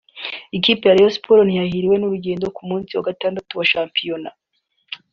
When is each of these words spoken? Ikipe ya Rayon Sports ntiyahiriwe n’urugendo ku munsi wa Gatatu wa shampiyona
Ikipe 0.57 0.83
ya 0.89 0.95
Rayon 0.95 1.13
Sports 1.15 1.45
ntiyahiriwe 1.45 1.95
n’urugendo 1.97 2.45
ku 2.55 2.61
munsi 2.69 2.91
wa 2.93 3.05
Gatatu 3.07 3.51
wa 3.59 3.65
shampiyona 3.71 4.29